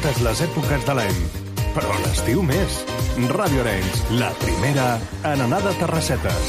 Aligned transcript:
totes 0.00 0.20
les 0.24 0.40
èpoques 0.40 0.84
de 0.86 0.92
l'any, 0.96 1.16
però 1.74 1.90
l'estiu 2.00 2.40
més. 2.46 2.76
Radio 3.28 3.60
Arenys, 3.60 3.98
la 4.16 4.30
primera 4.40 4.86
en 5.28 5.42
anar 5.44 5.58
de 5.60 5.72
terrassetes. 5.76 6.46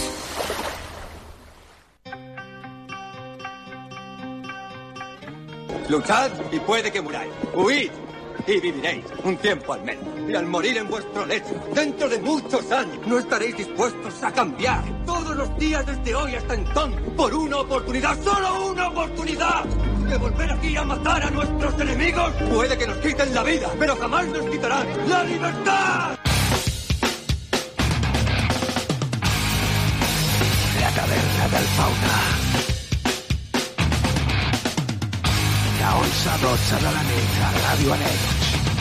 Luchad 5.89 6.31
y 6.51 6.59
puede 6.59 6.91
que 6.91 7.01
muráis. 7.01 7.33
Huid 7.53 7.91
y 8.47 8.59
viviréis 8.61 9.05
un 9.25 9.35
tiempo 9.37 9.73
al 9.73 9.83
menos. 9.83 10.05
Y 10.29 10.33
al 10.33 10.45
morir 10.45 10.77
en 10.77 10.87
vuestro 10.87 11.25
lecho, 11.25 11.53
dentro 11.73 12.07
de 12.07 12.19
muchos 12.19 12.71
años, 12.71 12.99
no 13.05 13.19
estaréis 13.19 13.57
dispuestos 13.57 14.23
a 14.23 14.31
cambiar 14.31 14.83
todos 15.05 15.35
los 15.35 15.57
días 15.57 15.85
desde 15.85 16.15
hoy 16.15 16.35
hasta 16.35 16.53
entonces 16.53 17.01
por 17.17 17.33
una 17.33 17.57
oportunidad, 17.57 18.17
solo 18.23 18.67
una 18.67 18.87
oportunidad. 18.87 19.65
De 20.11 20.17
volver 20.17 20.51
aquí 20.51 20.75
a 20.75 20.83
matar 20.83 21.23
a 21.23 21.31
nuestros 21.31 21.79
enemigos. 21.79 22.33
Puede 22.53 22.77
que 22.77 22.85
nos 22.85 22.97
quiten 22.97 23.33
la 23.33 23.43
vida, 23.43 23.71
pero 23.79 23.95
jamás 23.95 24.27
nos 24.27 24.45
quitarán 24.49 24.85
la 25.07 25.23
libertad. 25.23 26.17
La 30.81 30.89
taverna 30.99 31.47
del 31.53 31.67
fauna. 31.77 32.17
De 35.77 35.85
11 36.03 36.29
a 36.29 36.37
12 36.37 36.75
de 36.75 36.81
la 36.81 37.03
nit 37.03 37.33
a 37.45 37.51
Ràdio 37.63 37.93
Arenys. 37.93 38.80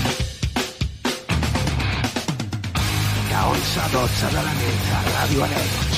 11 3.61 3.79
a 3.79 3.87
12 3.89 4.27
de 4.35 4.41
la 4.41 4.53
nit 4.57 4.85
a 4.89 4.99
Ràdio 5.05 5.43
Arenys. 5.45 5.97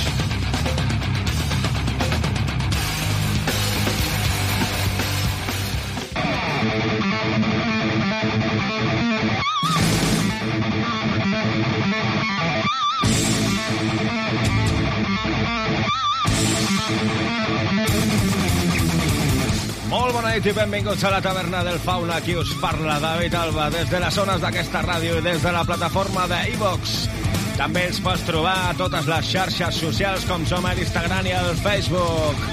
Molt 19.87 20.11
bona 20.11 20.33
nit 20.33 20.45
i 20.45 20.51
benvinguts 20.51 21.03
a 21.03 21.13
la 21.13 21.21
taverna 21.23 21.63
del 21.63 21.79
Fauna. 21.79 22.19
Aquí 22.19 22.35
us 22.35 22.51
parla 22.59 22.99
David 22.99 23.39
Alba 23.39 23.69
des 23.71 23.87
de 23.89 24.03
les 24.03 24.13
zones 24.13 24.43
d'aquesta 24.43 24.83
ràdio 24.83 25.21
i 25.21 25.27
des 25.31 25.41
de 25.41 25.51
la 25.55 25.63
plataforma 25.63 26.27
de. 26.27 26.43
També 27.57 27.83
ens 27.87 27.99
pots 28.01 28.23
trobar 28.25 28.55
a 28.69 28.73
totes 28.77 29.07
les 29.09 29.29
xarxes 29.29 29.77
socials 29.83 30.25
com 30.29 30.45
som 30.49 30.65
a 30.65 30.73
l'Instagram 30.77 31.27
i 31.29 31.35
al 31.37 31.53
Facebook. 31.61 32.47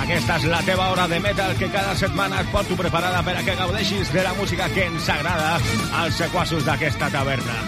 Aquesta 0.00 0.38
és 0.38 0.46
la 0.50 0.62
teva 0.66 0.86
hora 0.92 1.08
de 1.10 1.18
metal 1.20 1.56
que 1.58 1.68
cada 1.72 1.96
setmana 1.98 2.40
et 2.44 2.52
porto 2.54 2.78
preparada 2.78 3.24
per 3.26 3.36
a 3.36 3.44
que 3.46 3.58
gaudeixis 3.58 4.12
de 4.14 4.24
la 4.24 4.32
música 4.38 4.70
que 4.74 4.86
ens 4.86 5.10
agrada 5.12 5.58
als 6.04 6.22
sequassos 6.22 6.64
d'aquesta 6.68 7.10
taverna. 7.12 7.58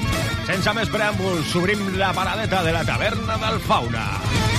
Sense 0.47 0.79
més 0.79 0.91
preàmbuls, 0.95 1.53
obrim 1.59 1.93
la 1.99 2.15
paradeta 2.17 2.65
de 2.67 2.79
la 2.79 2.87
taverna 2.89 3.39
del 3.43 3.63
Fauna. 3.67 4.09
Santa 4.21 4.52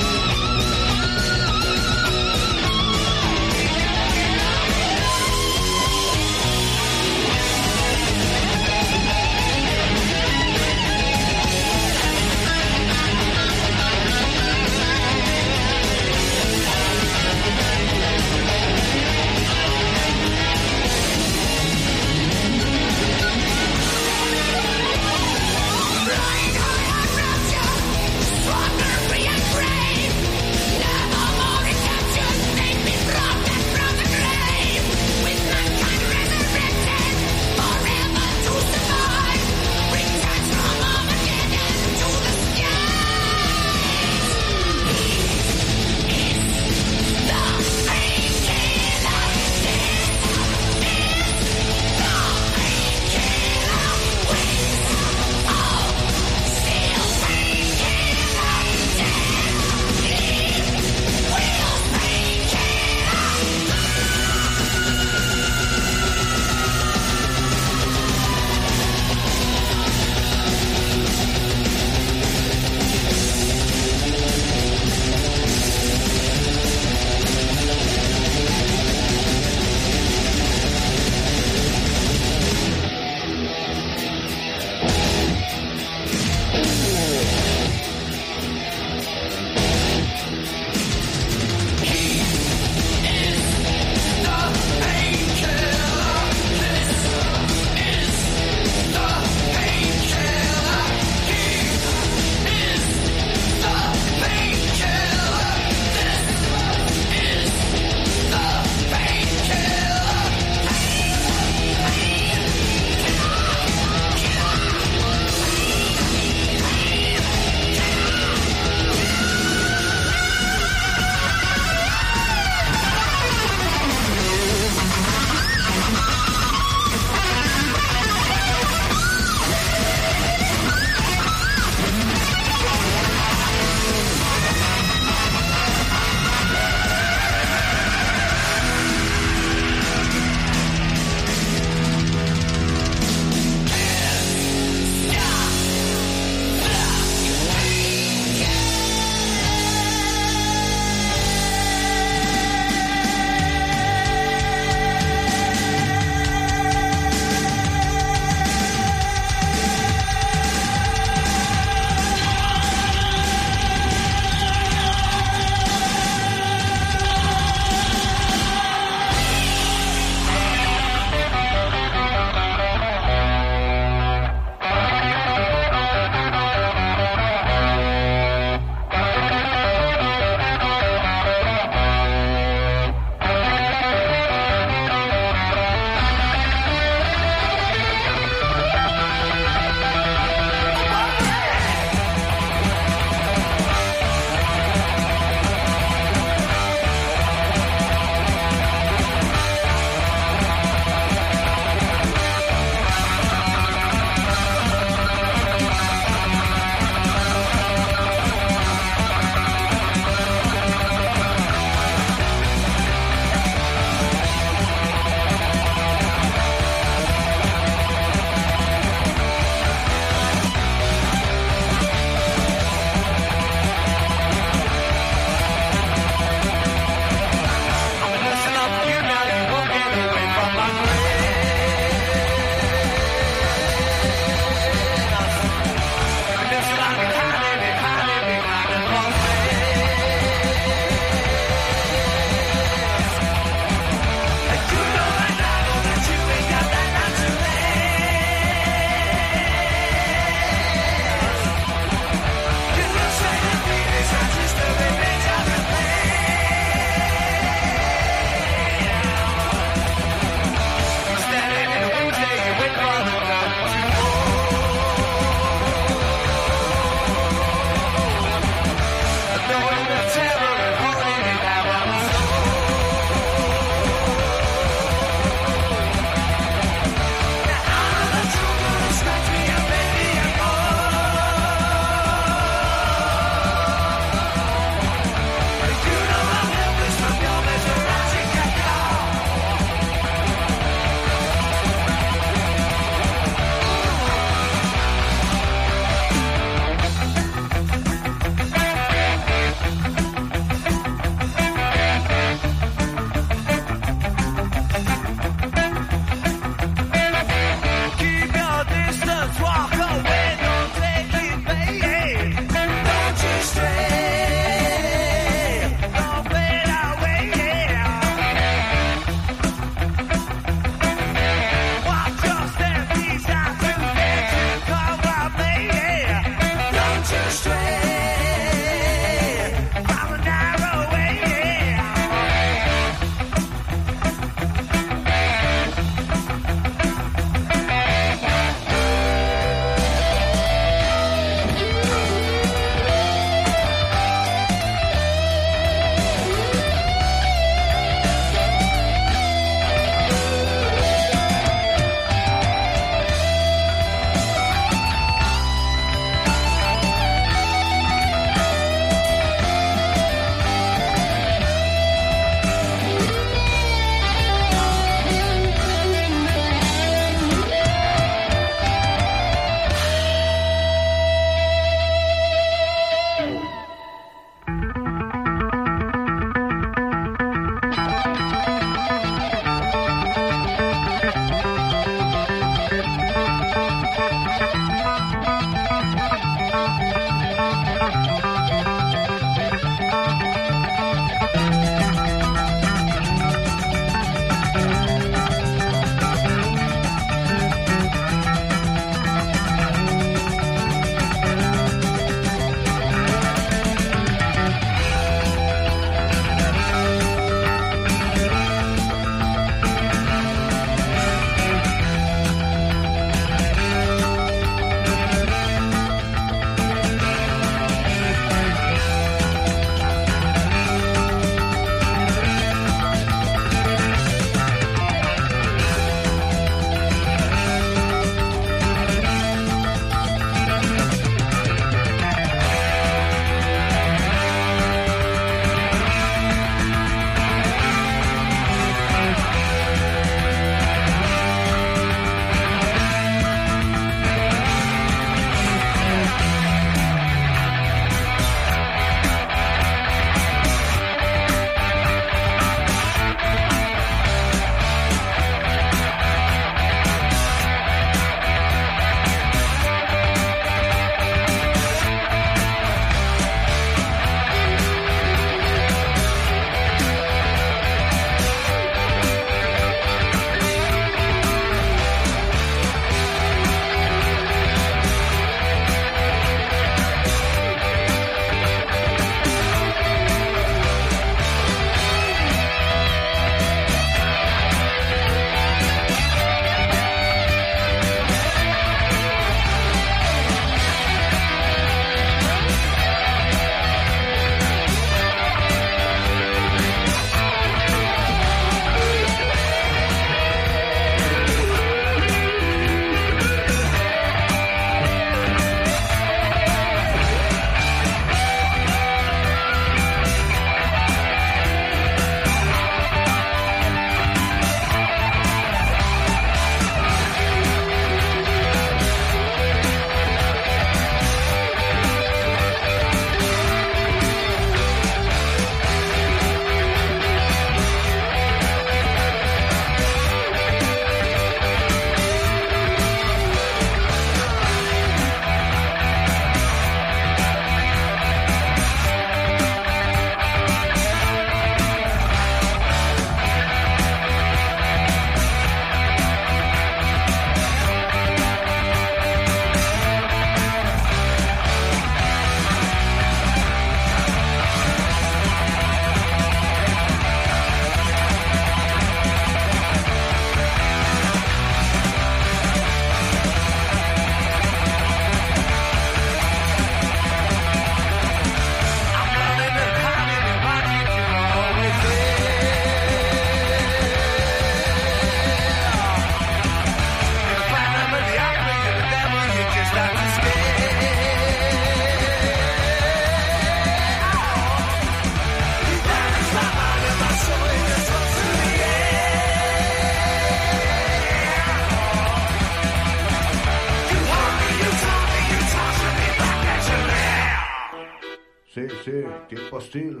hostil. 599.56 600.00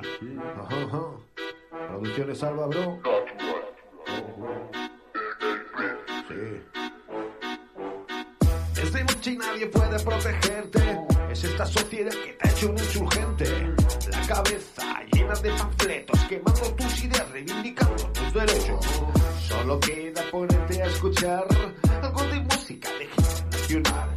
Ajá, 0.56 0.82
ajá. 0.82 1.02
Producciones 1.88 2.42
Alba, 2.42 2.66
bro. 2.66 3.00
Sí. 6.28 6.60
Desde 8.74 9.04
noche 9.04 9.30
y 9.30 9.36
nadie 9.36 9.66
puede 9.66 9.98
protegerte. 10.00 10.80
Es 11.30 11.44
esta 11.44 11.66
sociedad 11.66 12.12
que 12.12 12.32
te 12.32 12.48
ha 12.48 12.50
hecho 12.50 12.70
un 12.70 12.78
insurgente. 12.78 13.74
La 14.10 14.26
cabeza 14.26 15.02
llena 15.12 15.34
de 15.34 15.50
panfletos, 15.50 16.20
quemando 16.28 16.74
tus 16.74 17.04
ideas, 17.04 17.30
reivindicando 17.30 18.04
tus 18.12 18.34
derechos. 18.34 18.86
Solo 19.48 19.80
queda 19.80 20.22
ponerte 20.30 20.82
a 20.82 20.86
escuchar 20.86 21.46
algo 22.02 22.22
de 22.24 22.40
música 22.40 22.88
de 22.98 23.08
nacional. 23.50 24.13